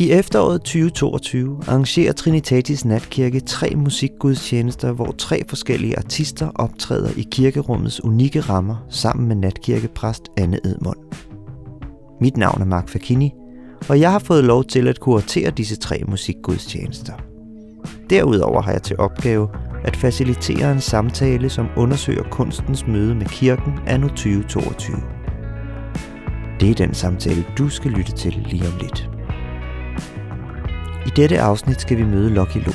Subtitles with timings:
[0.00, 8.04] I efteråret 2022 arrangerer Trinitatis Natkirke tre musikgudstjenester, hvor tre forskellige artister optræder i kirkerummets
[8.04, 10.96] unikke rammer sammen med natkirkepræst Anne Edmund.
[12.20, 13.32] Mit navn er Mark Fakini,
[13.88, 17.12] og jeg har fået lov til at kuratere disse tre musikgudstjenester.
[18.10, 19.48] Derudover har jeg til opgave
[19.84, 24.96] at facilitere en samtale, som undersøger kunstens møde med kirken anno 2022.
[26.60, 29.19] Det er den samtale, du skal lytte til lige om lidt.
[31.10, 32.72] I dette afsnit skal vi møde Lucky Lo.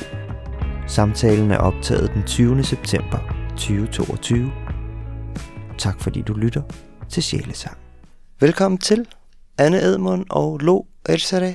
[0.88, 2.64] Samtalen er optaget den 20.
[2.64, 3.18] september
[3.50, 4.52] 2022.
[5.78, 6.62] Tak fordi du lytter
[7.08, 7.78] til Sjælesang.
[8.40, 9.06] Velkommen til
[9.58, 11.54] Anne Edmund og Lo Elzare.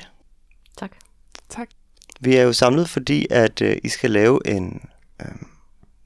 [0.78, 0.92] Tak.
[1.50, 1.70] Tak.
[2.20, 4.82] Vi er jo samlet, fordi at øh, I skal lave en
[5.22, 5.36] øh,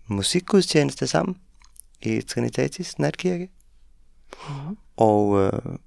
[0.07, 1.37] musikgudstjeneste sammen
[2.01, 3.49] i Trinitatis Natkirke.
[4.49, 4.77] Mhm.
[4.97, 5.77] Og øh,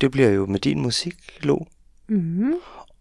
[0.00, 1.64] det bliver jo med din musik, Lo,
[2.08, 2.54] Mm-hmm.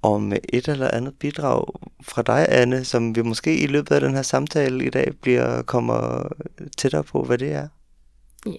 [0.07, 1.65] Og med et eller andet bidrag
[2.01, 5.61] fra dig, Anne, som vi måske i løbet af den her samtale i dag bliver
[5.61, 6.27] kommer
[6.77, 7.67] tættere på, hvad det er.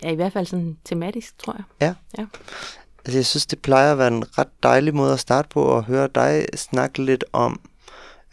[0.02, 1.64] Ja, i hvert fald sådan tematisk, tror jeg.
[3.04, 5.84] Altså, jeg synes, det plejer at være en ret dejlig måde at starte på at
[5.84, 7.60] høre dig snakke lidt om,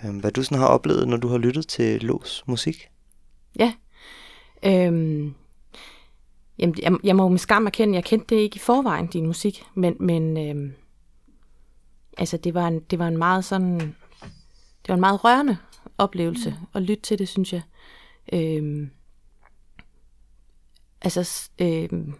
[0.06, 2.90] øh, hvad du sådan har oplevet, når du har lyttet til Los musik.
[3.60, 3.74] Ja.
[4.66, 5.34] Øhm,
[6.60, 9.64] jamen, jeg, jeg må med skam erkende, jeg kendte det ikke i forvejen, din musik,
[9.76, 10.74] men, men øhm,
[12.18, 15.58] altså, det var, en, det var en meget sådan, det var en meget rørende
[15.98, 16.68] oplevelse mm.
[16.74, 17.62] at lytte til det, synes jeg.
[18.34, 18.90] Øhm,
[21.02, 22.14] altså, øhm,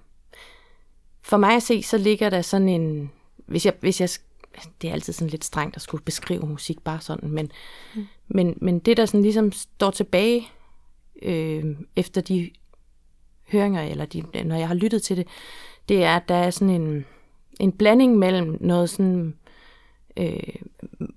[1.22, 3.12] for mig at se, så ligger der sådan en,
[3.46, 4.10] hvis jeg, hvis jeg,
[4.82, 7.52] det er altid sådan lidt strengt at skulle beskrive musik bare sådan, men,
[7.96, 8.08] mm.
[8.28, 10.48] men, men det der sådan ligesom står tilbage
[11.22, 12.52] øh, efter de
[13.52, 15.28] høringer, eller de, når jeg har lyttet til det,
[15.90, 17.06] det er, at der er sådan en,
[17.60, 19.36] en blanding mellem noget sådan
[20.18, 20.56] øh,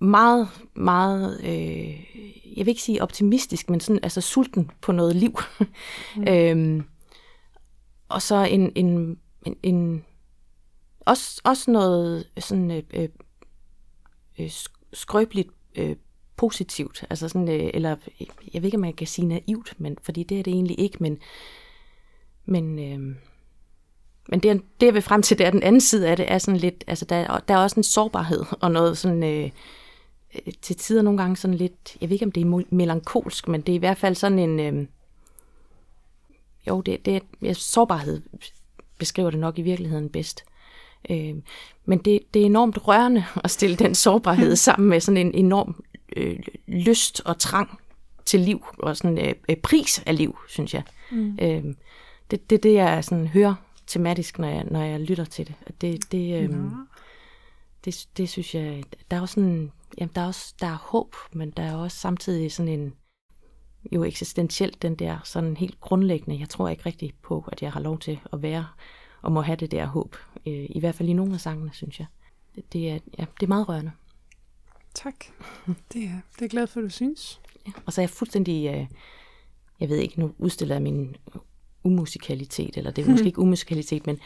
[0.00, 2.16] meget, meget, øh,
[2.56, 5.38] jeg vil ikke sige optimistisk, men sådan altså sulten på noget liv.
[6.16, 6.28] Mm.
[6.32, 6.84] øhm,
[8.08, 10.04] og så en, en, en, en
[11.00, 13.08] også, også noget sådan øh, øh,
[14.38, 15.96] øh, sk- skrøbeligt øh,
[16.36, 17.96] positivt, altså sådan, øh, eller
[18.54, 20.96] jeg ved ikke, om man kan sige naivt, men, fordi det er det egentlig ikke,
[21.00, 21.18] men,
[22.44, 23.16] men, øh,
[24.28, 26.38] men det, det, jeg vil frem til, det er den anden side af det, er
[26.38, 29.50] sådan lidt, altså der, er- der er også en sårbarhed, og noget sådan, øh,
[30.46, 33.60] øh, til tider nogle gange sådan lidt, jeg ved ikke, om det er melankolsk, men
[33.60, 34.86] det er i hvert fald sådan en, øh,
[36.66, 38.22] jo, det, det er, ja, sårbarhed
[38.98, 40.44] beskriver det nok i virkeligheden bedst.
[41.10, 41.34] Øh,
[41.84, 45.84] men det, det er enormt rørende at stille den sårbarhed sammen med sådan en enorm
[46.16, 47.78] øh, lyst og trang
[48.24, 50.82] til liv, og sådan øh, øh, pris af liv, synes jeg.
[51.10, 51.38] Mm.
[51.42, 51.64] Øh,
[52.30, 53.54] det, det er det, jeg sådan hører
[53.88, 55.54] tematisk, når jeg, når jeg lytter til det.
[55.66, 56.50] Og Det, det, øh,
[57.84, 61.14] det, det synes jeg, der er også sådan, jamen, der er også der er håb,
[61.32, 62.94] men der er også samtidig sådan en,
[63.92, 67.80] jo eksistentielt den der sådan helt grundlæggende, jeg tror ikke rigtig på, at jeg har
[67.80, 68.66] lov til at være
[69.22, 70.16] og må have det der håb.
[70.46, 72.06] Øh, I hvert fald i nogle af sangene, synes jeg.
[72.54, 73.92] Det, det, er, ja, det er meget rørende.
[74.94, 75.24] Tak.
[75.92, 77.40] Det er, det er glad for, at du synes.
[77.66, 77.72] Ja.
[77.86, 78.86] Og så er jeg fuldstændig, øh,
[79.80, 81.16] jeg ved ikke, nu udstiller jeg min
[81.84, 84.18] umusikalitet, eller det er måske ikke umusikalitet, men,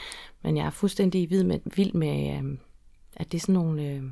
[0.43, 2.59] men jeg er fuldstændig vild med, vild med øh,
[3.17, 3.83] at det er sådan nogle...
[3.83, 4.03] Øh,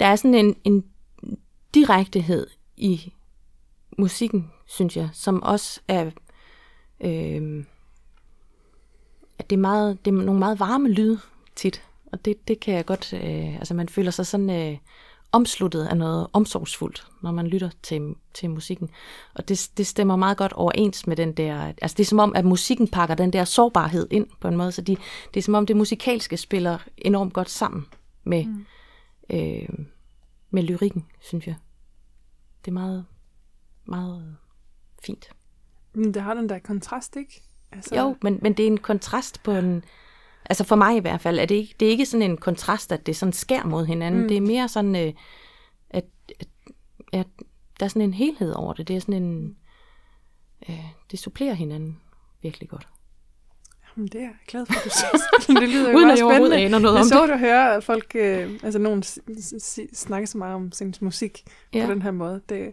[0.00, 0.84] der er sådan en, en
[1.74, 3.12] direktehed i
[3.98, 6.10] musikken, synes jeg, som også er...
[7.00, 7.64] Øh,
[9.38, 11.20] at det er, meget, det er nogle meget varme lyde
[11.56, 11.82] tit,
[12.12, 13.12] og det, det kan jeg godt...
[13.12, 14.50] Øh, altså man føler sig sådan...
[14.50, 14.78] Øh,
[15.36, 18.90] omsluttet af noget omsorgsfuldt, når man lytter til, til musikken.
[19.34, 21.72] Og det, det stemmer meget godt overens med den der...
[21.82, 24.72] Altså det er som om, at musikken pakker den der sårbarhed ind på en måde,
[24.72, 24.96] så de,
[25.34, 27.86] det er som om, det musikalske spiller enormt godt sammen
[28.24, 28.66] med, mm.
[29.30, 29.86] øh,
[30.50, 31.54] med lyrikken, synes jeg.
[32.64, 33.04] Det er meget,
[33.84, 34.36] meget
[35.02, 35.30] fint.
[35.94, 37.42] Men det har den der kontrast, ikke?
[37.72, 39.84] Altså, Jo, men, men det er en kontrast på en...
[40.50, 42.92] Altså for mig i hvert fald, er det ikke, det er ikke sådan en kontrast,
[42.92, 44.22] at det sådan skær mod hinanden.
[44.22, 44.28] Mm.
[44.28, 45.12] Det er mere sådan, øh,
[45.90, 46.04] at,
[46.40, 46.48] at,
[47.12, 47.26] at
[47.80, 48.88] der er sådan en helhed over det.
[48.88, 49.56] Det er sådan en...
[50.68, 52.00] Øh, det supplerer hinanden
[52.42, 52.86] virkelig godt.
[53.96, 55.46] Jamen, det er jeg glad for, at du synes.
[55.60, 56.56] det lyder jo Uden at jeg spændende.
[56.56, 59.98] aner noget det om sjovt at høre, at folk, øh, altså nogen s- s- s-
[59.98, 61.42] snakker så meget om sin musik.
[61.74, 61.86] Ja.
[61.86, 62.40] på den her måde.
[62.48, 62.72] Det,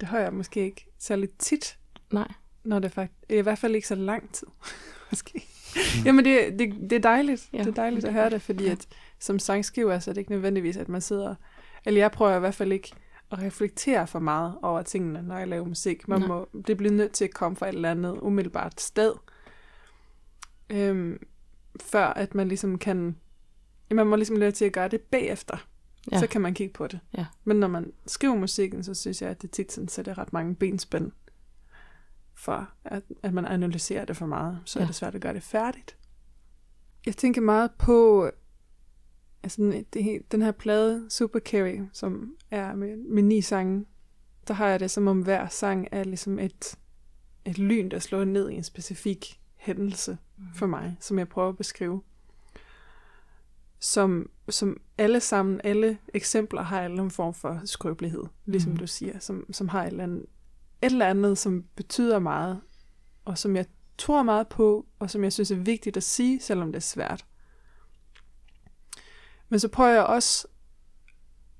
[0.00, 1.78] det hører jeg måske ikke særlig tit,
[2.12, 2.28] Nej.
[2.64, 4.46] når det faktisk, i hvert fald ikke så lang tid,
[5.10, 5.46] måske.
[6.04, 7.48] Jamen, det, det, det er dejligt.
[7.52, 8.86] Ja, det er dejligt at høre det, fordi at,
[9.18, 11.34] som sangskriver, så er det ikke nødvendigvis, at man sidder...
[11.86, 12.92] Eller jeg prøver i hvert fald ikke
[13.32, 16.08] at reflektere for meget over tingene, når jeg laver musik.
[16.08, 16.28] Man Nej.
[16.28, 19.12] må, det bliver nødt til at komme fra et eller andet umiddelbart sted,
[20.70, 21.18] øhm,
[21.80, 23.16] før at man ligesom kan
[23.90, 25.56] man må ligesom lære til at gøre det bagefter.
[26.10, 26.16] Ja.
[26.16, 26.20] Ja.
[26.20, 27.00] Så kan man kigge på det.
[27.18, 27.26] Ja.
[27.44, 30.54] Men når man skriver musikken, så synes jeg, at det tit sådan sætter ret mange
[30.54, 31.12] benspænd
[32.40, 34.60] for, at, at man analyserer det for meget.
[34.64, 34.82] Så ja.
[34.82, 35.96] Er det svært at gøre det færdigt.
[37.06, 38.30] Jeg tænker meget på
[39.42, 43.84] altså, det, den her plade, Super Carry, som er med, med ni sange.
[44.48, 46.78] Der har jeg det som om hver sang er ligesom et,
[47.44, 50.18] et lyn, der slår ned i en specifik hændelse
[50.54, 52.02] for mig, som jeg prøver at beskrive.
[53.78, 58.78] Som, som alle sammen, alle eksempler har en anden form for skrøbelighed, ligesom Mhm.
[58.78, 60.26] du siger, som, som har et eller, andet,
[60.82, 62.60] et eller andet, som betyder meget,
[63.24, 63.66] og som jeg
[63.98, 67.26] tror meget på, og som jeg synes er vigtigt at sige, selvom det er svært.
[69.48, 70.48] Men så prøver jeg også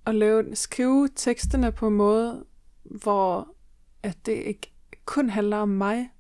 [0.07, 2.45] at lave, skrive teksterne på en måde,
[2.83, 3.55] hvor
[4.03, 4.73] at det ikke
[5.05, 6.11] kun handler om mig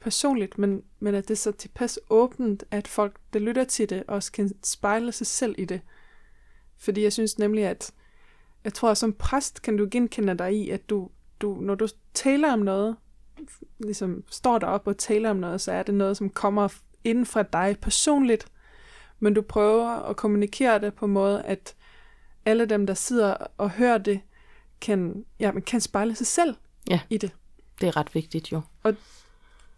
[0.00, 4.04] personligt, men, men at det er så tilpas åbent, at folk, der lytter til det,
[4.08, 5.80] også kan spejle sig selv i det.
[6.76, 7.92] Fordi jeg synes nemlig, at
[8.64, 11.10] jeg tror, at som præst kan du genkende dig i, at du,
[11.40, 12.96] du når du taler om noget,
[13.78, 16.68] ligesom står derop og taler om noget, så er det noget, som kommer
[17.04, 18.46] inden fra dig personligt,
[19.20, 21.74] men du prøver at kommunikere det på en måde, at
[22.44, 24.20] alle dem, der sidder og hører det,
[24.80, 26.54] kan, ja, man kan spejle sig selv
[26.90, 27.00] Ja.
[27.10, 27.30] i det.
[27.80, 28.60] Det er ret vigtigt jo.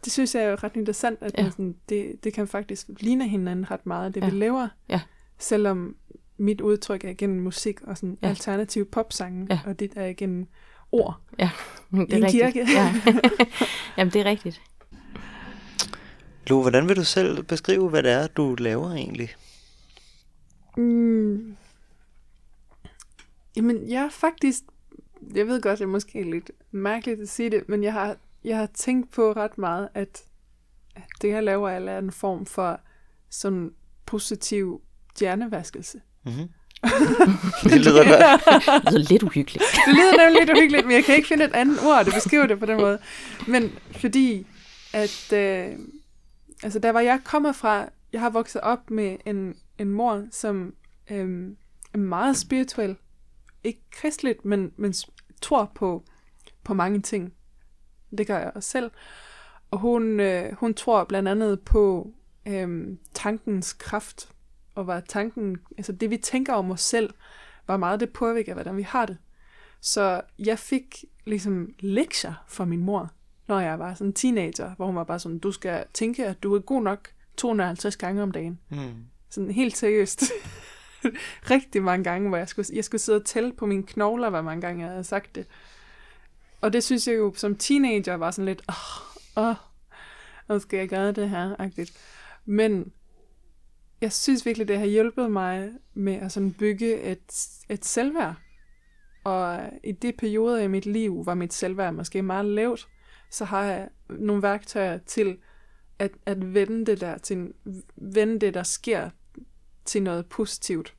[0.04, 1.50] Det synes jeg er jo ret interessant, at Ja.
[1.50, 4.28] sådan, det, det kan faktisk ligne hinanden ret meget, det Ja.
[4.30, 4.68] vi laver.
[4.88, 5.00] Ja.
[5.38, 5.96] Selvom
[6.36, 8.26] mit udtryk er igennem musik og sådan Ja.
[8.26, 8.30] ja.
[8.30, 9.60] alternativ popsange, Ja.
[9.66, 10.46] og det er igennem
[10.92, 11.20] ord.
[11.38, 12.32] Det I en rigtigt.
[12.32, 12.66] kirke.
[12.72, 12.94] Ja.
[13.96, 14.62] Jamen, det er rigtigt.
[16.46, 19.31] Lo, hvordan vil du selv beskrive, hvad det er, du laver egentlig?
[20.76, 21.56] Mm.
[23.56, 24.62] Jamen, jeg er faktisk...
[25.34, 28.56] Jeg ved godt, det er måske lidt mærkeligt at sige det, men jeg har, jeg
[28.56, 30.22] har tænkt på ret meget, at,
[30.96, 32.81] at det, jeg laver, er en form for
[33.31, 33.75] sådan
[34.06, 34.82] positiv
[35.20, 36.00] hjernevaskelse.
[36.25, 36.48] Mm-hmm.
[37.64, 38.02] det lyder.
[38.02, 39.64] Det er lidt uhyggeligt.
[39.86, 42.46] Det lyder nemlig lidt uhyggeligt, men jeg kan ikke finde et andet ord, der beskriver
[42.46, 42.98] det på den måde.
[43.48, 44.46] Men fordi,
[44.92, 45.66] at øh,
[46.62, 50.74] altså der var jeg kommet fra, jeg har vokset op med en, en mor, som
[51.10, 51.48] øh,
[51.94, 52.96] er meget spirituel.
[53.64, 54.94] Ikke kristeligt, men, men
[55.42, 56.04] tror på,
[56.64, 57.32] på mange ting.
[58.18, 58.90] Det gør jeg også selv.
[59.70, 62.12] Og hun, øh, hun tror blandt andet på
[62.46, 64.28] øh, tankens kraft,
[64.80, 67.10] og hvad tanken, altså det vi tænker om os selv,
[67.66, 69.16] hvor meget det påvirker, hvordan vi har det.
[69.80, 73.10] Så jeg fik ligesom lektier fra min mor,
[73.48, 76.42] når jeg var sådan en teenager, hvor hun var bare sådan, du skal tænke, at
[76.42, 78.58] du er god nok 250 gange om dagen.
[78.68, 79.04] Mm.
[79.30, 80.22] Sådan helt seriøst.
[81.54, 84.42] Rigtig mange gange, hvor jeg skulle, jeg skulle sidde og tælle på mine knogler, hvor
[84.42, 85.46] mange gange jeg havde sagt det.
[86.60, 89.54] Og det synes jeg jo som teenager var sådan lidt, åh, åh,
[90.48, 91.92] nu skal jeg gøre det her, agtigt.
[92.44, 92.92] Men
[94.00, 98.35] jeg synes virkelig, det har hjulpet mig med at sådan bygge et, et selvværd.
[99.25, 102.88] Og i de perioder i mit liv, hvor mit selvværd måske meget lavt,
[103.31, 105.38] så har jeg nogle værktøjer til
[105.99, 107.52] at, at vende det der til
[107.97, 109.11] vende det, der sker,
[109.85, 110.94] til noget positivt.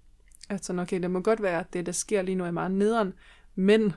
[0.50, 3.14] Altså, okay, det må godt være, at det, der sker lige nu, er meget nederen,
[3.56, 3.94] men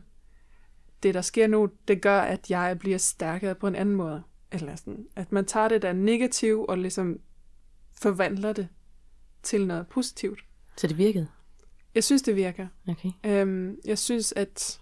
[1.02, 4.22] det, der sker nu, det gør, at jeg bliver stærkere på en anden måde.
[4.52, 7.20] Eller sådan, at man tager det der negativ og ligesom
[8.02, 8.68] forvandler det
[9.44, 10.44] til noget positivt.
[10.76, 11.28] Så det virkede?
[11.94, 12.66] Jeg synes, det virker.
[12.88, 13.10] Okay.
[13.24, 14.80] Øhm, jeg synes, at,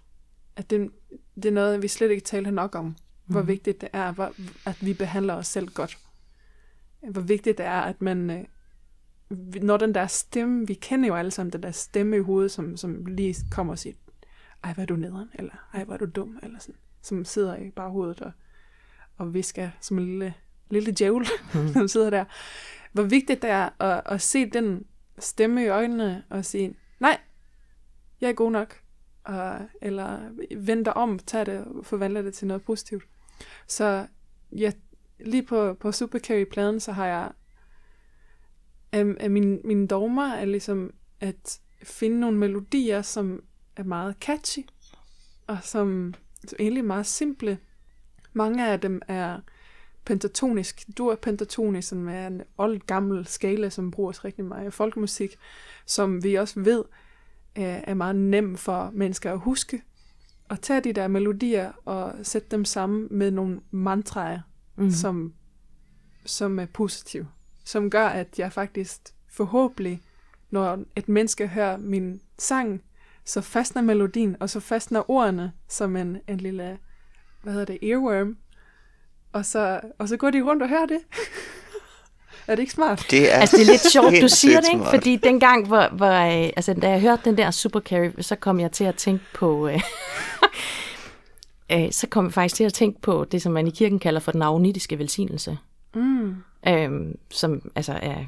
[0.56, 0.90] at det,
[1.36, 2.96] det er noget, vi slet ikke taler nok om.
[3.26, 3.48] Hvor Mhm.
[3.48, 4.32] vigtigt det er, hvor,
[4.66, 5.98] at vi behandler os selv godt.
[7.10, 8.44] Hvor vigtigt det er, at man, øh,
[9.62, 12.76] når den der stemme, vi kender jo alle sammen den der stemme i hovedet, som,
[12.76, 13.94] som lige kommer og siger,
[14.64, 17.56] ej, hvor er du nederen, eller ej, hvor er du dum, eller sådan, som sidder
[17.56, 18.32] i baghovedet og,
[19.18, 20.34] og visker som en lille,
[20.70, 21.72] lille djævel, Mhm.
[21.72, 22.24] som sidder der.
[22.92, 24.86] Hvor vigtigt det er at, at se den
[25.18, 27.20] stemme i øjnene og sige, nej,
[28.20, 28.80] jeg er god nok,
[29.24, 33.04] og, eller vend dig om, tag det og forvandle det til noget positivt.
[33.66, 34.06] Så
[34.52, 34.72] ja,
[35.20, 37.32] lige på, på Supercarry-pladen, så har jeg
[39.00, 43.42] um, min, mine dogmer er ligesom at finde nogle melodier, som
[43.76, 44.62] er meget catchy,
[45.46, 46.14] og som,
[46.46, 47.58] som egentlig er meget simple.
[48.32, 49.40] Mange af dem er
[50.04, 50.84] pentatonisk.
[50.98, 55.36] Du er pentatonisk, som er en old gammel skala, som bruges rigtig meget i folkemusik,
[55.86, 56.84] som vi også ved
[57.58, 59.82] øh, er meget nem for mennesker at huske.
[60.48, 64.40] Og tage de der melodier og sætte dem sammen med nogle mantraer,
[64.76, 64.84] Mm.
[64.84, 64.90] mm.
[64.90, 65.34] som,
[66.24, 67.28] som er positive.
[67.64, 70.02] Som gør, at jeg faktisk forhåbentlig,
[70.50, 72.82] når et menneske hører min sang,
[73.24, 76.78] så fastner melodien, og så fastner ordene som en, en lille,
[77.42, 78.36] hvad hedder det, earworm.
[79.32, 80.98] Og så, og så går de rundt og hører det.
[82.46, 83.06] Er det ikke smart?
[83.10, 84.78] Det er Altså, det er lidt sjovt, du siger det, ikke?
[84.78, 84.94] smart.
[84.94, 88.60] Fordi dengang, hvor, hvor, øh, altså, da jeg hørte den der Super Carry, så kom
[88.60, 89.68] jeg til at tænke på...
[89.68, 89.80] Øh,
[91.72, 94.20] øh, så kom jeg faktisk til at tænke på det, som man i kirken kalder
[94.20, 95.58] for den aronitiske velsignelse.
[95.94, 96.36] Mm.
[96.68, 98.24] Øhm, som altså er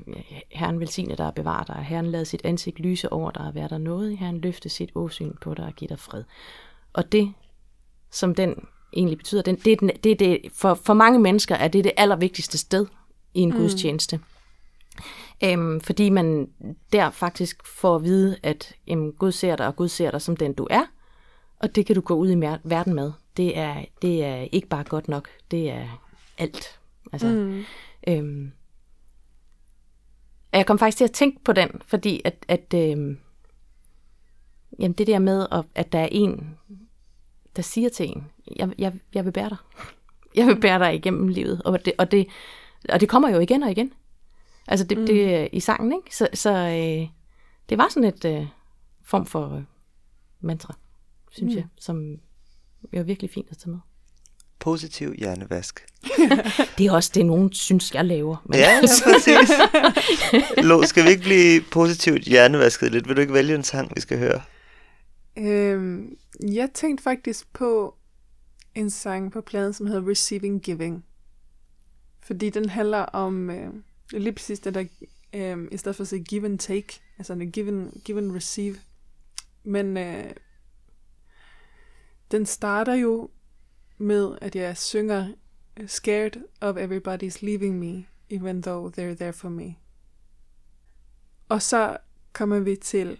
[0.51, 3.69] Herren velsigne dig og bevare dig, Herren lader sit ansigt lyse over dig og være
[3.69, 6.25] der noget, Herren løfte sit åsyn på dig og give dig fred.
[6.93, 7.33] Og det,
[8.11, 11.85] som den egentlig betyder, den, det, det er det, for, for mange mennesker er det
[11.85, 12.87] det allervigtigste sted
[13.35, 13.57] i en mm.
[13.57, 14.21] gudstjeneste.
[15.45, 16.49] Øhm, fordi man
[16.93, 20.37] der faktisk får at vide, at jamen, Gud ser dig, og Gud ser dig som
[20.37, 20.85] den du er,
[21.59, 23.13] og det kan du gå ud i verden med.
[23.37, 26.03] Det er, det er ikke bare godt nok, det er
[26.39, 26.81] alt.
[27.13, 27.65] Altså, mm.
[28.09, 28.53] øhm,
[30.53, 33.19] og jeg kom faktisk til at tænke på den, fordi at, at øhm,
[34.79, 36.59] jamen det der med, at, at der er en,
[37.57, 38.25] der siger til en,
[38.57, 39.57] jeg, jeg, jeg vil bære dig.
[40.35, 41.63] Jeg vil bære dig igennem livet.
[41.63, 42.27] Og det, og det,
[42.89, 43.93] og det kommer jo igen og igen.
[44.69, 45.07] Altså det, mm.
[45.07, 46.17] det i sangen, ikke?
[46.17, 47.09] Så, så øh,
[47.69, 48.47] det var sådan et øh,
[49.05, 49.63] form for øh,
[50.41, 50.75] mantra,
[51.31, 51.57] synes mm.
[51.57, 52.17] jeg, som
[52.93, 53.79] er virkelig fint at tage med.
[54.59, 55.87] Positiv hjernevask.
[56.79, 58.37] Det er også det, nogen synes, jeg laver.
[58.45, 59.51] Men Ja, ja, præcis.
[60.69, 63.09] Lo, skal vi ikke blive positivt hjernevasket lidt?
[63.09, 64.41] Vil du ikke vælge en sang, vi skal høre?
[65.39, 66.17] Øhm,
[66.53, 67.95] jeg tænkte faktisk på
[68.75, 71.04] en sang på pladen, som hedder Receiving Giving.
[72.21, 73.75] Fordi den handler om øh,
[74.12, 74.85] lige præcis det der,
[75.33, 78.33] øh, i stedet for at sige give and take, altså en give and, give and
[78.33, 78.76] receive.
[79.64, 80.31] Men øh,
[82.31, 83.31] den starter jo
[83.99, 85.33] med, at jeg synger
[85.76, 89.75] øh, Scared of everybody's leaving me, even though they're there for me.
[91.49, 91.97] Og så
[92.33, 93.19] kommer vi til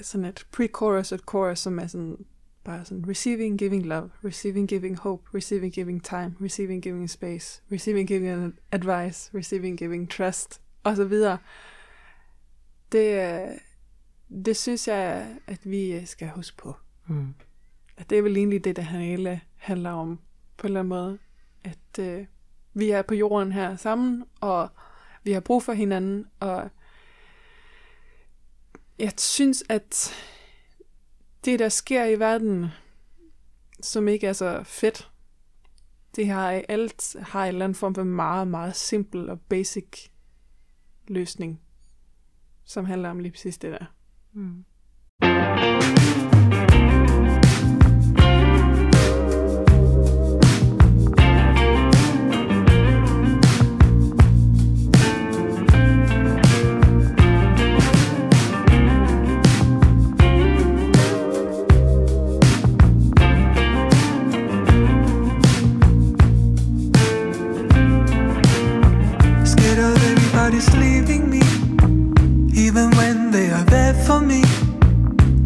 [0.00, 2.26] sådan et pre-chorus og et chorus, som er sådan
[2.68, 8.08] bare sådan receiving, giving love, receiving, giving hope, receiving, giving time, receiving, giving space, receiving,
[8.08, 11.38] giving advice, receiving, giving trust, og så videre.
[12.92, 13.58] Det, øh,
[14.44, 16.76] det synes jeg, at vi skal huske på.
[17.06, 17.34] Mm.
[17.96, 20.18] At det er vel egentlig det, det hele handler om,
[20.56, 21.18] på en eller anden måde.
[21.64, 22.26] At øh,
[22.74, 24.68] vi er på jorden her sammen, og
[25.24, 26.70] vi har brug for hinanden, og
[28.98, 30.14] jeg synes, at
[31.44, 32.66] det, der sker i verden,
[33.80, 35.10] som ikke er så fedt,
[36.16, 40.08] det har alt har en eller anden form for meget, meget simpel og basic
[41.08, 41.60] løsning,
[42.64, 43.86] som handler om lige præcis det der.
[44.32, 44.64] Mm.
[70.48, 71.40] Of everybody's leaving me,
[72.54, 74.42] even when they are there for me.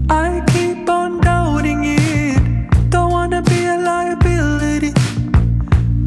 [0.09, 2.91] I keep on doubting it.
[2.91, 4.93] Don't wanna be a liability.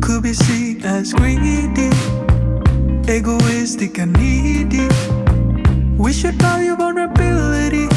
[0.02, 1.90] Could be seen as greedy,
[3.10, 4.88] egoistic and needy.
[5.98, 7.88] We should value vulnerability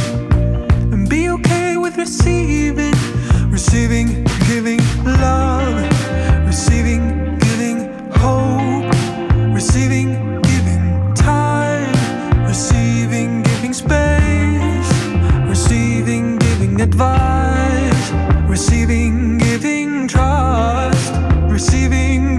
[0.92, 2.94] and be okay with receiving,
[3.50, 5.76] receiving, giving love,
[6.46, 7.78] receiving, giving
[8.16, 8.92] hope,
[9.54, 10.27] receiving,
[17.00, 18.10] advice,
[18.48, 21.14] receiving, giving trust,
[21.48, 22.37] receiving,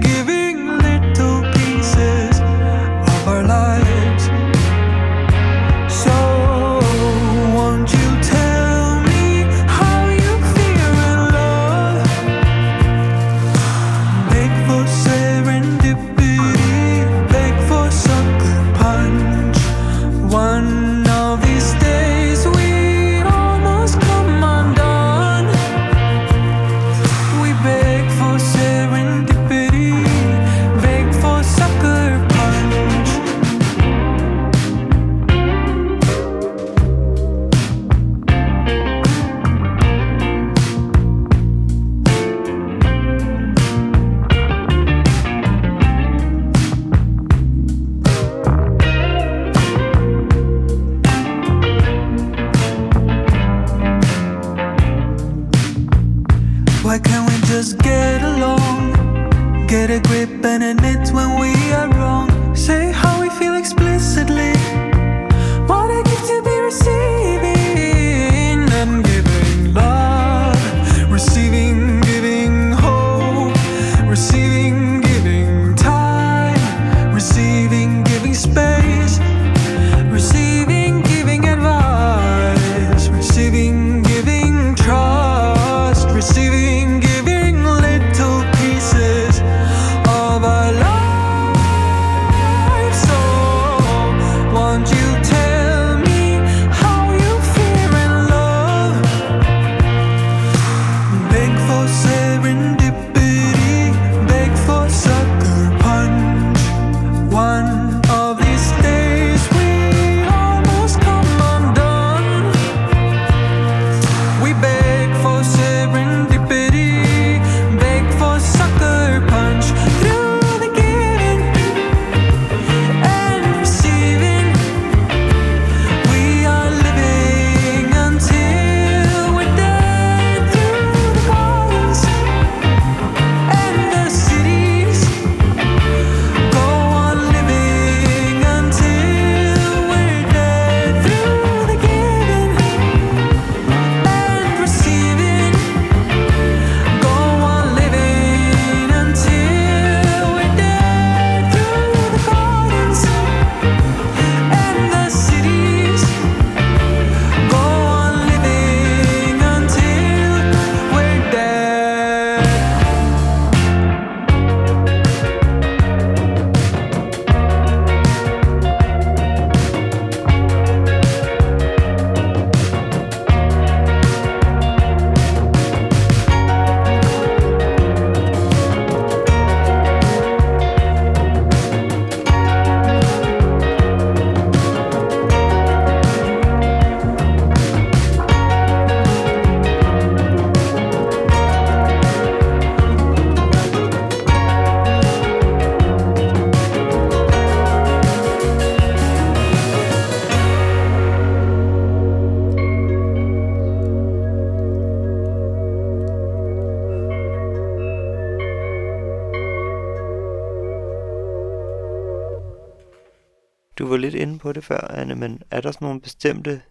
[213.80, 216.62] Du var lidt inde på det før, Anne, men er der sådan nogle bestemte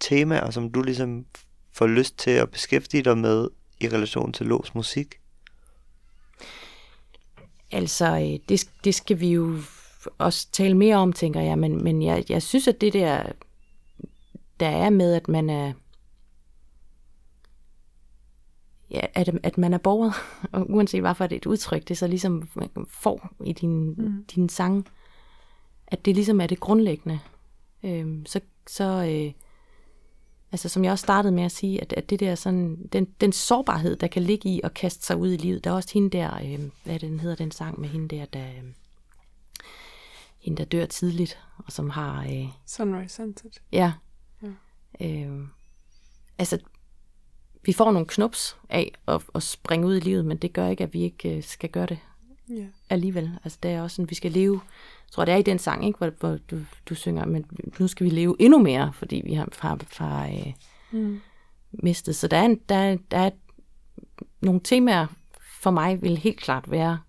[0.00, 1.26] temaer, som du ligesom
[1.72, 3.48] får lyst til at beskæftige dig med
[3.80, 5.14] i relation til Lås musik?
[7.72, 9.58] Altså, øh, det, det skal vi jo
[10.18, 13.22] også tale mere om, tænker jeg, men, men jeg, jeg synes, at det der,
[14.60, 15.72] der er med, at man er,
[18.90, 20.12] ja, at, at man er borger,
[20.52, 22.48] og uanset hvad for det er et udtryk, det så ligesom
[22.88, 24.24] får i din, mm.
[24.34, 24.86] din sang,
[25.88, 27.20] at det ligesom er det grundlæggende.
[27.82, 29.32] Øhm, så, så øh,
[30.52, 33.32] altså som jeg også startede med at sige, at, at det der sådan, den, den
[33.32, 36.10] sårbarhed, der kan ligge i at kaste sig ud i livet, der er også hende
[36.10, 38.64] der, øh, hvad den hedder den sang med hende der, der, øh,
[40.38, 42.24] hende der dør tidligt, og som har...
[42.24, 43.62] Øh, Sunrise Sunset.
[43.72, 43.92] Ja.
[44.42, 45.06] ja.
[45.06, 45.48] Øh,
[46.38, 46.58] altså,
[47.62, 50.84] vi får nogle knups af at, at springe ud i livet, men det gør ikke,
[50.84, 51.98] at vi ikke øh, skal gøre det
[52.50, 52.66] Ja.
[52.90, 53.38] alligevel.
[53.44, 54.60] Altså, det er også sådan, vi skal leve...
[55.06, 57.46] Jeg tror, det er i den sang, ikke, hvor, hvor du, du synger, men
[57.78, 60.52] nu skal vi leve endnu mere, fordi vi har, har, har øh,
[60.92, 61.20] Mm.
[61.70, 62.16] mistet.
[62.16, 63.30] Så der er, en, der, er, der er
[64.40, 65.06] nogle temaer
[65.60, 67.00] for mig vil helt klart være,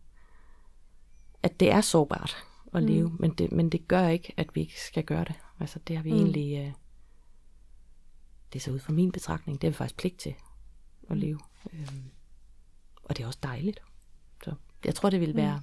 [1.43, 2.37] at det er sårbart
[2.73, 2.89] at Mm.
[2.89, 5.35] leve, men, det, men det gør ikke, at vi ikke skal gøre det.
[5.59, 6.17] Altså det har vi Mm.
[6.17, 6.71] egentlig, øh,
[8.53, 10.33] det er så ud fra min betragtning, det er vi faktisk pligt til
[11.09, 11.39] at leve.
[11.73, 12.03] Øhm,
[13.03, 13.79] og det er også dejligt.
[14.87, 15.37] Jeg tror, det vil Mm.
[15.37, 15.61] være,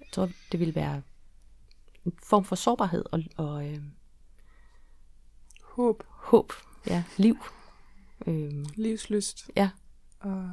[0.00, 1.02] jeg tror, det vil være
[2.04, 3.82] en form for sårbarhed og, og øh,
[5.62, 6.52] Håb, håb,
[6.86, 7.36] ja, liv.
[8.26, 9.50] Øhm, livslyst.
[9.56, 9.70] ja,
[10.20, 10.50] Og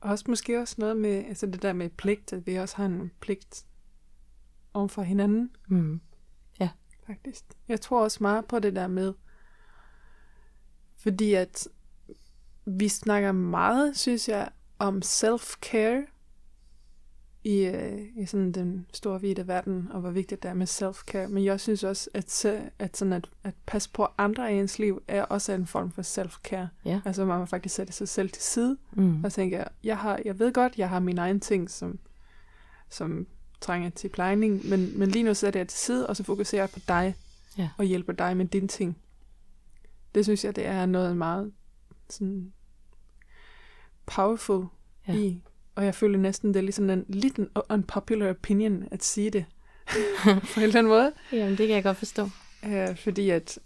[0.00, 2.86] og også måske også noget med, altså det der med pligt, at vi også har
[2.86, 3.66] en pligt
[4.74, 6.00] over for hinanden, mm,
[7.06, 7.44] faktisk.
[7.68, 9.14] Jeg tror også meget på det der med,
[10.96, 11.68] fordi at
[12.66, 16.06] vi snakker meget, synes jeg, om self-care
[17.44, 21.26] i, øh, i sådan den store hvide verden, og hvor vigtigt det er med self-care.
[21.28, 24.78] Men jeg synes også, at, se- at, sådan at, at passe på andre i ens
[24.78, 26.66] liv, er også en form for self-care.
[26.84, 27.00] Ja.
[27.04, 30.38] Altså man må faktisk sætte sig selv til side, mm, og tænke, jeg, har, jeg
[30.38, 31.98] ved godt, jeg har mine egne ting, som,
[32.90, 33.26] som
[33.60, 36.70] trænger til plejning, men, men lige nu sætter jeg til side, og så fokuserer jeg
[36.70, 37.14] på dig,
[37.58, 37.68] Ja.
[37.78, 38.96] og hjælper dig med dine ting.
[40.14, 41.52] Det synes jeg, det er noget meget
[42.10, 42.52] sådan
[44.06, 44.64] powerful
[45.08, 45.12] Ja.
[45.14, 45.40] i.
[45.74, 49.44] Og jeg føler næsten, det er ligesom en lidt en unpopular opinion at sige det.
[50.24, 51.12] på en eller anden måde.
[51.32, 52.28] Jamen, det kan jeg godt forstå.
[52.62, 53.58] Uh, fordi at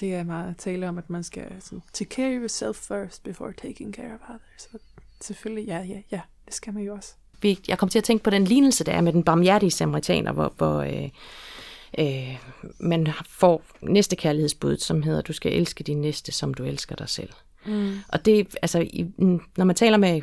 [0.00, 3.22] det er meget at tale om, at man skal sådan, take care of yourself first
[3.22, 4.68] before taking care of others.
[4.74, 4.80] Og
[5.20, 7.14] selvfølgelig, ja, ja, ja, det skal man jo også.
[7.42, 10.32] Vi- Jeg kom til at tænke på den lignelse, der er med den barmhjertige samaritaner,
[10.32, 11.08] hvor, hvor øh,
[11.98, 12.38] øh,
[12.80, 17.08] man får næste kærlighedsbud, som hedder, du skal elske din næste, som du elsker dig
[17.08, 17.30] selv.
[17.66, 17.98] Mm.
[18.08, 19.06] Og det, altså, i,
[19.56, 20.22] når man taler med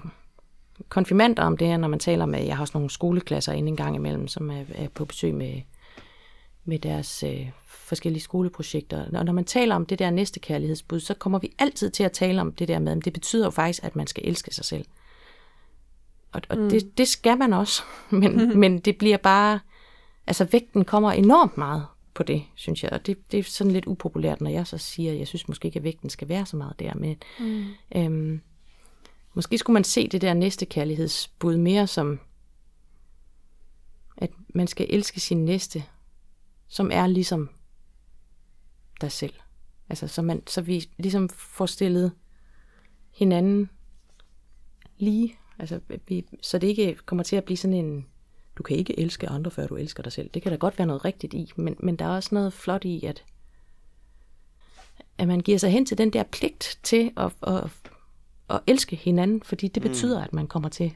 [0.90, 3.76] konfirmander om det her, når man taler med, jeg har også nogle skoleklasser inde en
[3.76, 5.62] gang imellem, som er, er på besøg med,
[6.66, 9.18] med deres øh, forskellige skoleprojekter.
[9.18, 12.12] Og når man taler om det der næste kærlighedsbud, så kommer vi altid til at
[12.12, 14.66] tale om det der med, at det betyder jo faktisk, at man skal elske sig
[14.66, 14.86] selv.
[16.32, 16.70] Og, og mm.
[16.70, 19.60] det, det skal man også, men, men det bliver bare,
[20.28, 21.86] altså vægten kommer enormt meget
[22.20, 22.94] på det, synes jeg.
[22.94, 25.66] Og det, det er sådan lidt upopulært, når jeg så siger, at jeg synes måske
[25.66, 26.94] ikke, at vægten skal være så meget der.
[26.96, 27.66] Men Mm.
[27.96, 28.42] øhm,
[29.34, 32.20] måske skulle man se det der næste kærlighedsbud mere som,
[34.18, 35.84] at man skal elske sin næste,
[36.68, 37.50] som er ligesom
[39.02, 39.34] dig selv.
[39.90, 42.12] Altså, så, man, så vi ligesom får stillet
[43.12, 43.70] hinanden
[44.98, 45.36] lige.
[45.60, 48.06] Altså, vi, så det ikke kommer til at blive sådan en,
[48.60, 50.30] du kan ikke elske andre, før du elsker dig selv.
[50.34, 52.86] Det kan der godt være noget rigtigt i, men, men der er også noget flot
[52.86, 53.24] i, at,
[55.18, 57.64] at man giver sig hen til den der pligt til at, at,
[58.50, 60.96] at elske hinanden, fordi det betyder, at man kommer til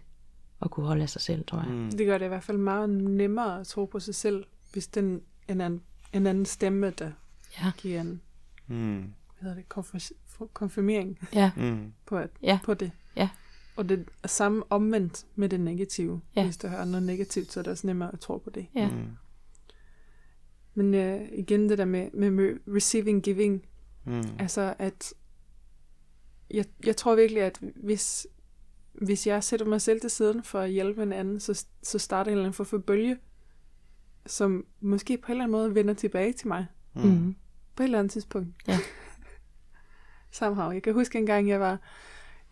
[0.62, 1.68] at kunne holde af sig selv, tror jeg.
[1.70, 1.92] Mm.
[1.92, 5.22] Det gør det i hvert fald meget nemmere at tro på sig selv, hvis den
[5.50, 5.82] en anden,
[6.14, 7.12] en anden stemme, der
[7.64, 7.72] Ja.
[7.78, 8.22] giver en
[8.68, 8.96] Mm.
[9.40, 11.94] hvad hedder det, konfir- konfirmering Ja, Mm.
[12.06, 12.60] på, at, Ja.
[12.64, 12.92] på det.
[13.16, 13.30] Ja.
[13.76, 16.22] Og det er samme omvendt med det negative.
[16.36, 16.44] Ja.
[16.46, 18.68] Hvis du har noget negativt, så er det også nemmere at tro på det.
[18.76, 19.08] ja, Mm.
[20.76, 23.66] Men uh, igen det der med, med, receiving, giving,
[24.06, 24.24] Mm.
[24.40, 25.14] altså at
[26.52, 28.28] jeg, jeg tror virkelig, at hvis,
[28.94, 32.32] hvis jeg sætter mig selv til siden for at hjælpe en anden, så, så starter
[32.32, 33.18] en eller anden form for bølge,
[34.26, 36.66] som måske på en eller anden måde vender tilbage til mig.
[36.96, 37.02] Mm.
[37.02, 37.36] mm.
[37.76, 38.50] På et eller andet tidspunkt.
[38.68, 38.78] Ja.
[40.32, 40.72] Somehow.
[40.72, 41.80] Jeg kan huske en gang, jeg var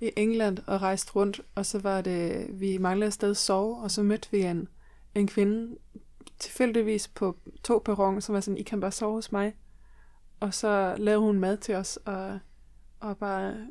[0.01, 3.77] i England og rejste rundt, og så var det, vi manglede et sted at sove,
[3.83, 4.67] og så mødte vi en,
[5.15, 5.77] en kvinde
[6.39, 9.53] tilfældigvis på to perroner, som var sådan, I kan bare sove hos mig.
[10.39, 12.39] Og så lavede hun mad til os, og,
[12.99, 13.67] og bare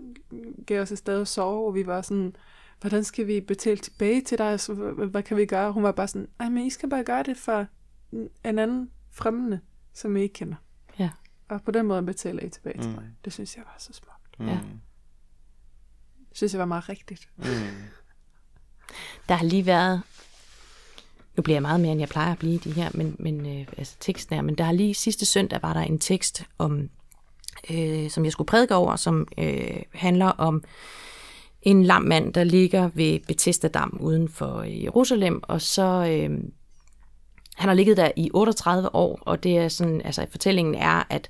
[0.66, 2.36] gav os et sted at sove, og vi var sådan,
[2.80, 4.60] hvordan skal vi betale tilbage til dig?
[4.60, 5.72] Så, hvad, hvad kan vi gøre?
[5.72, 7.66] Hun var bare sådan, ej, men I skal bare gøre det for,
[8.12, 9.60] en anden fremmende,
[9.92, 10.56] som I ikke kender.
[10.98, 11.10] Ja.
[11.48, 12.94] Og på den måde betaler I tilbage til Mm.
[12.96, 13.04] mig.
[13.24, 14.40] Det synes jeg var så smukt.
[14.40, 14.46] Mm.
[14.46, 14.58] Ja.
[16.40, 17.28] Det synes jeg var meget rigtigt.
[17.36, 17.44] Mm.
[19.28, 20.02] Der har lige været,
[21.36, 23.46] nu bliver jeg meget mere, end jeg plejer at blive i de her, men, men
[23.46, 26.88] øh, altså teksten er, men der har lige sidste søndag var der en tekst, om,
[27.70, 30.64] øh, som jeg skulle prædike over, som øh, handler om
[31.62, 36.30] en lam mand, der ligger ved Bethesda Dam uden for øh, Jerusalem, og så øh,
[37.56, 41.28] han har ligget der i 38 år, og det er sådan, altså fortællingen er, at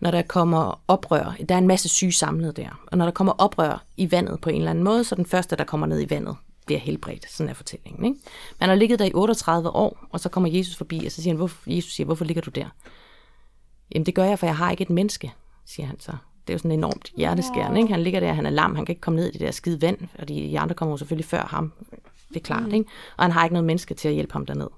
[0.00, 3.32] når der kommer oprør, der er en masse syge samlet der, og når der kommer
[3.32, 6.10] oprør i vandet på en eller anden måde, så den første, der kommer ned i
[6.10, 7.30] vandet, bliver helbredt.
[7.30, 8.04] Sådan er fortællingen.
[8.04, 8.18] Ikke?
[8.60, 11.32] Man har ligget der i 38 år, og så kommer Jesus forbi, og så siger
[11.32, 12.66] han, hvorfor, Jesus siger, hvorfor ligger du der?
[13.94, 15.32] Jamen det gør jeg, for jeg har ikke et menneske,
[15.66, 16.12] siger han så.
[16.46, 17.80] Det er jo sådan enormt hjerteskærende.
[17.80, 17.92] Ikke?
[17.92, 19.82] Han ligger der, han er lam, han kan ikke komme ned i det der skide
[19.82, 21.72] vand, og de, andre kommer jo selvfølgelig før ham.
[22.28, 22.90] Det er klart, ikke?
[23.16, 24.68] Og han har ikke noget menneske til at hjælpe ham derned.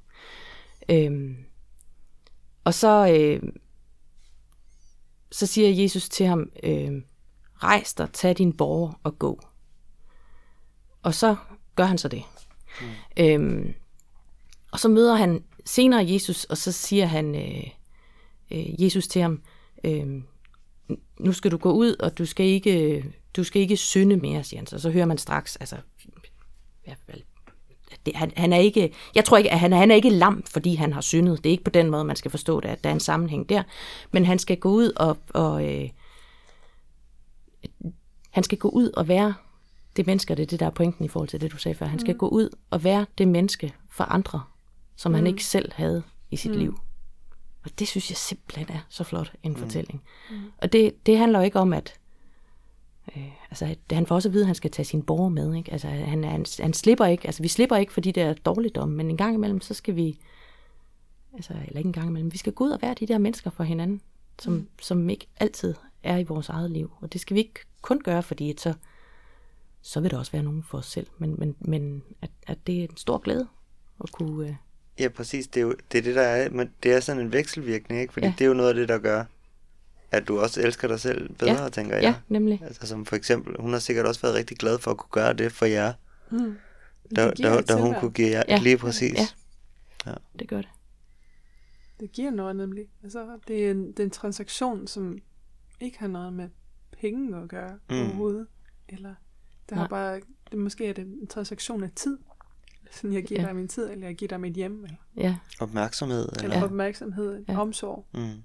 [0.88, 1.36] Øhm,
[2.64, 3.42] og så, øh,
[5.32, 7.02] så siger Jesus til ham, øh,
[7.54, 9.40] rejs dig, tag din borger og gå.
[11.02, 11.36] Og så
[11.76, 12.22] gør han så det.
[12.80, 12.86] Mm.
[13.24, 13.74] Øhm,
[14.72, 17.70] og så møder han senere Jesus, og så siger han øh,
[18.50, 19.42] øh, Jesus til ham,
[19.84, 20.22] øh,
[21.20, 23.04] nu skal du gå ud, og du skal ikke,
[23.36, 24.78] du skal ikke synde mere, siger han så.
[24.78, 25.76] Så hører man straks, altså,
[26.86, 27.24] ja, vel,
[28.08, 30.74] det, han, han er ikke, jeg tror ikke, at han, han er ikke lam, fordi
[30.74, 31.44] han har syndet.
[31.44, 33.48] Det er ikke på den måde, man skal forstå det, at der er en sammenhæng
[33.48, 33.62] der.
[34.10, 35.88] Men han skal gå ud og, og øh,
[38.30, 39.34] han skal gå ud og være
[39.96, 41.86] det menneske, det er det, der er pointen i forhold til det, du sagde før.
[41.86, 42.18] Han skal mm.
[42.18, 44.42] gå ud og være det menneske for andre,
[44.96, 45.16] som mm.
[45.16, 46.58] han ikke selv havde i sit mm.
[46.58, 46.78] liv.
[47.64, 49.58] Og det synes jeg simpelthen er så flot en mm.
[49.58, 50.02] fortælling.
[50.30, 50.36] Mm.
[50.58, 51.94] Og det, det handler jo ikke om, at
[53.16, 55.54] øh, altså, han får også at vide, at han skal tage sin borger med.
[55.54, 55.72] Ikke?
[55.72, 59.10] Altså, han, han, han slipper ikke, altså vi slipper ikke for de der dårligdomme, men
[59.10, 60.18] en gang imellem, så skal vi,
[61.34, 63.50] altså, eller ikke en gang imellem, vi skal gå ud og være de der mennesker
[63.50, 64.00] for hinanden,
[64.38, 64.68] som, mm.
[64.80, 66.92] som ikke altid er i vores eget liv.
[67.00, 68.74] Og det skal vi ikke kun gøre, fordi så,
[69.82, 71.06] så vil der også være nogen for os selv.
[71.18, 73.48] Men, men, men at, at det er en stor glæde
[74.04, 74.48] at kunne...
[74.48, 74.54] Øh,
[74.98, 75.46] Ja, præcis.
[75.46, 78.12] Det er jo det, er det der er, men det er sådan en vekselvirkning, ikke?
[78.12, 78.34] Fordi ja.
[78.38, 79.24] det er jo noget af det, der gør,
[80.10, 81.68] at du også elsker dig selv bedre, Ja.
[81.68, 82.02] tænker jeg.
[82.02, 82.60] ja, nemlig.
[82.64, 85.32] Altså som for eksempel, hun har sikkert også været rigtig glad for at kunne gøre
[85.32, 85.92] det for jer,
[86.30, 86.56] Mm.
[87.16, 88.54] da, Det giver da, da hun kunne give jer Ja.
[88.54, 88.62] ja.
[88.62, 89.18] lige præcis.
[90.06, 90.12] Ja.
[90.38, 90.68] Det gør det.
[92.00, 92.84] Det giver noget nemlig.
[93.02, 95.18] Altså, det er en, det er en transaktion, som
[95.80, 96.48] ikke har noget med
[97.00, 97.96] penge at gøre Mm.
[97.96, 98.46] overhovedet.
[98.88, 99.14] Eller
[99.68, 99.88] det har Nej.
[99.88, 102.18] bare, det, måske er det en transaktion af tid.
[102.90, 103.42] Sådan, jeg giver Ja.
[103.42, 103.48] ja.
[103.48, 106.28] dig min tid, eller jeg giver dig mit hjem, eller, Ja, Opmærksomhed.
[106.28, 106.60] Eller, eller Ja.
[106.60, 106.64] ja.
[106.64, 107.52] opmærksomhed, Ja.
[107.52, 107.60] ja.
[107.60, 108.06] omsorg.
[108.14, 108.42] Mm.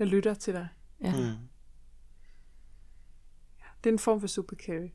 [0.00, 0.68] Jeg lytter til dig.
[1.02, 1.12] ja.
[1.12, 1.36] Mm.
[3.84, 4.88] Det er en form for super carry.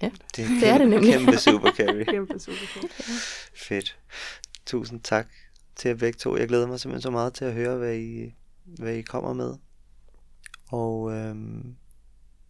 [0.00, 1.12] Det, Det er det nemlig.
[1.14, 2.04] Kæmpe super carry.
[2.14, 2.88] Kæmpe super carry.
[3.54, 3.98] Fedt.
[4.66, 5.28] Tusind tak
[5.76, 6.36] til jer begge to.
[6.36, 9.54] Jeg glæder mig simpelthen så meget til at høre, hvad I, hvad I kommer med.
[10.68, 11.76] Og øhm,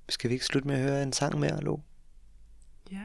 [0.09, 1.79] skal vi ikke slutte med at høre en sang mere, Lo?
[2.93, 2.97] Ja.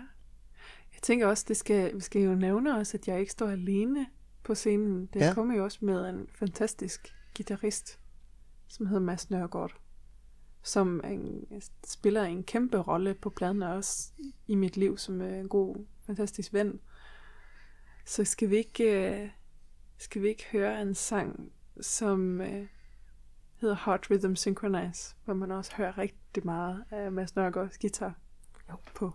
[0.93, 4.07] Jeg tænker også, det skal, vi skal jo nævne også, at jeg ikke står alene
[4.43, 5.05] på scenen.
[5.13, 5.25] Det Ja.
[5.27, 5.33] ja.
[5.33, 7.99] kommer jo også med en fantastisk guitarist,
[8.71, 9.71] som hedder Mads Nørgaard,
[10.63, 11.45] som en,
[11.87, 14.11] spiller en kæmpe rolle på pladen, og også
[14.47, 16.79] i mit liv, som er en god, fantastisk ven.
[18.05, 19.29] Så skal vi ikke, øh,
[19.97, 22.67] skal vi ikke høre en sang, som øh,
[23.55, 28.15] hedder Hot Rhythm Synchronize, hvor man også hører rigtig meget af Mads Nørgaards guitar
[28.69, 28.75] Jo.
[28.95, 29.11] på.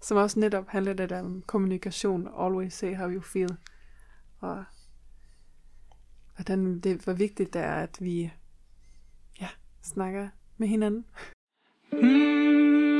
[0.00, 2.28] Som også netop handler lidt om kommunikation.
[2.38, 3.56] Always say how you feel.
[4.38, 4.64] Og
[6.34, 8.32] hvordan det, hvor vigtigt det er, at vi
[9.82, 11.04] snakker med hinanden.
[11.92, 12.91] You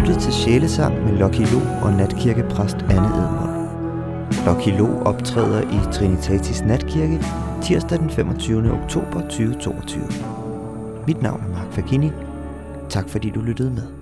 [0.00, 3.52] lyttet til Sjælesang med Lucky Lo og natkirkepræst Anne Edmund.
[4.46, 7.20] Lucky Lo optræder i Trinitatis Natkirke
[7.62, 8.72] tirsdag den 25.
[8.72, 10.02] oktober 2022.
[11.06, 12.10] Mit navn er Mark Fagini.
[12.88, 13.99] Tak fordi du lyttede med.